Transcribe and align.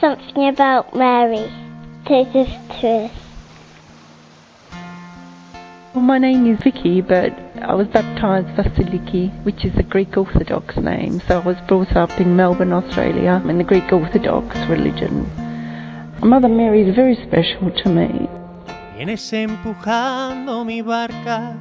something 0.00 0.48
about 0.48 0.94
Mary. 0.94 1.50
Take 2.06 2.28
us 2.34 2.48
to 2.80 2.88
us. 2.88 3.12
Well, 5.94 6.04
my 6.04 6.18
name 6.18 6.46
is 6.46 6.62
Vicky, 6.62 7.00
but 7.00 7.32
I 7.62 7.74
was 7.74 7.86
baptised 7.88 8.48
Vasiliki, 8.48 9.32
which 9.44 9.64
is 9.64 9.72
a 9.76 9.82
Greek 9.82 10.16
Orthodox 10.16 10.76
name. 10.76 11.20
So 11.26 11.40
I 11.40 11.44
was 11.44 11.56
brought 11.66 11.96
up 11.96 12.20
in 12.20 12.36
Melbourne, 12.36 12.72
Australia, 12.72 13.42
in 13.48 13.58
the 13.58 13.64
Greek 13.64 13.90
Orthodox 13.92 14.56
religion. 14.68 15.24
Mother 16.22 16.48
Mary 16.48 16.88
is 16.88 16.94
very 16.94 17.14
special 17.14 17.70
to 17.70 17.88
me. 17.88 18.28
Vienes 18.94 19.32
empujando 19.32 20.64
mi 20.64 20.82
barca. 20.82 21.58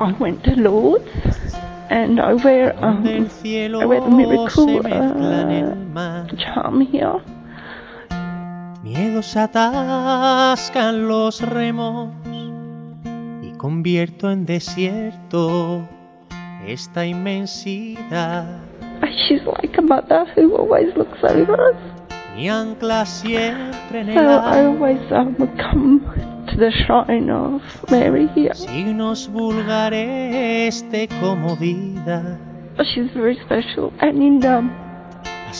I 0.00 0.12
went 0.18 0.44
to 0.44 0.54
Lourdes 0.56 1.67
and 1.90 2.20
I 2.20 2.34
wear, 2.34 2.74
um, 2.84 3.04
I 3.06 3.84
wear 3.86 4.00
the 4.00 4.10
miracle 4.10 4.80
uh, 4.86 6.26
charm 6.36 6.80
here. 6.82 7.20
Miedos 8.82 9.36
atascan 9.36 11.08
los 11.08 11.40
remos 11.42 12.10
y 13.42 13.52
convierto 13.58 14.30
en 14.30 14.46
desierto 14.46 15.82
esta 16.66 17.04
inmensidad. 17.06 18.46
She's 19.28 19.42
like 19.44 19.76
a 19.78 19.82
mother 19.82 20.26
who 20.36 20.56
always 20.56 20.94
looks 20.96 21.22
over 21.22 21.70
us. 21.70 21.76
Mi 22.36 22.48
ancla 22.48 23.04
siempre 23.04 24.00
en 24.00 24.06
So 24.14 24.20
el 24.20 24.28
I 24.28 24.32
agua. 24.32 24.68
always 24.68 25.12
um, 25.12 25.34
come 25.58 26.00
the 26.58 26.72
shrine 26.72 27.30
of 27.30 27.62
Mary 27.90 28.26
here. 28.34 28.52
Signos 28.52 29.28
vulgares 29.28 30.82
de 30.90 31.06
comodidad. 31.06 32.38
She's 32.92 33.10
very 33.12 33.38
special. 33.44 33.92
And 34.00 34.22
in 34.22 34.44
um, 34.44 34.70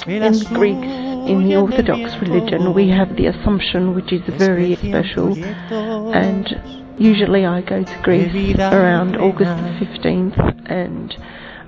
in 0.07 0.39
Greeks, 0.55 0.87
in 1.31 1.49
the 1.49 1.57
Orthodox 1.57 2.17
religion, 2.21 2.75
we 2.75 2.89
have 2.91 3.17
the 3.17 3.27
Assumption, 3.27 3.95
which 3.95 4.13
is 4.13 4.23
very 4.27 4.77
special. 4.77 5.35
And 6.15 6.47
usually 6.99 7.47
I 7.47 7.63
go 7.63 7.85
to 7.85 8.03
Greece 8.03 8.59
around 8.59 9.17
August 9.17 9.51
the 9.51 9.87
15th, 9.87 10.71
and 10.71 11.17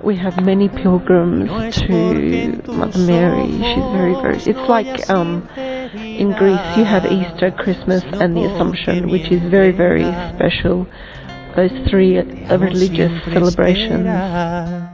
we 0.02 0.16
have 0.16 0.42
many 0.44 0.68
pilgrims 0.68 1.46
No 1.46 1.58
es 1.60 1.80
porque 1.82 2.42
en 2.44 2.62
to 2.62 2.72
Mother 2.72 2.98
Mary. 2.98 3.50
She's 3.50 3.84
very, 3.92 4.14
very. 4.14 4.36
It's 4.36 4.68
like 4.68 5.10
um, 5.10 5.48
in 6.20 6.32
Greece 6.32 6.76
you 6.76 6.84
have 6.84 7.06
Easter, 7.06 7.50
Christmas, 7.50 8.04
and 8.04 8.36
the 8.36 8.44
Assumption, 8.44 9.08
which 9.10 9.32
is 9.32 9.40
very, 9.50 9.72
very 9.72 10.04
special. 10.34 10.86
Those 11.56 11.72
three 11.88 12.18
religious 12.18 13.24
celebrations. 13.24 14.89